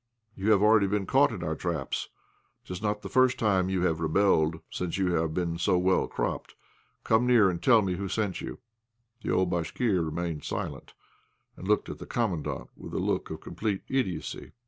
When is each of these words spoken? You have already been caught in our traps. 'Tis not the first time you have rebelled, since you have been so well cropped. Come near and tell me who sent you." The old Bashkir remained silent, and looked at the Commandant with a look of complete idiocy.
You 0.33 0.49
have 0.49 0.63
already 0.63 0.87
been 0.87 1.05
caught 1.05 1.31
in 1.31 1.43
our 1.43 1.53
traps. 1.55 2.09
'Tis 2.65 2.81
not 2.81 3.03
the 3.03 3.07
first 3.07 3.37
time 3.37 3.69
you 3.69 3.83
have 3.83 3.99
rebelled, 3.99 4.55
since 4.71 4.97
you 4.97 5.13
have 5.13 5.35
been 5.35 5.59
so 5.59 5.77
well 5.77 6.07
cropped. 6.07 6.55
Come 7.03 7.27
near 7.27 7.51
and 7.51 7.61
tell 7.61 7.83
me 7.83 7.97
who 7.97 8.07
sent 8.07 8.41
you." 8.41 8.57
The 9.21 9.29
old 9.31 9.51
Bashkir 9.51 10.01
remained 10.03 10.43
silent, 10.43 10.95
and 11.55 11.67
looked 11.67 11.87
at 11.87 11.99
the 11.99 12.07
Commandant 12.07 12.69
with 12.75 12.95
a 12.95 12.99
look 12.99 13.29
of 13.29 13.41
complete 13.41 13.83
idiocy. 13.89 14.53